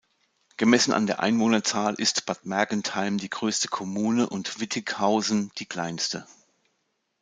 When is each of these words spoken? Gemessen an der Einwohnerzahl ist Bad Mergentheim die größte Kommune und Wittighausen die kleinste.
Gemessen 0.57 0.93
an 0.93 1.05
der 1.05 1.19
Einwohnerzahl 1.19 1.93
ist 1.93 2.25
Bad 2.25 2.43
Mergentheim 2.43 3.19
die 3.19 3.29
größte 3.29 3.67
Kommune 3.67 4.27
und 4.27 4.59
Wittighausen 4.59 5.51
die 5.59 5.67
kleinste. 5.67 6.25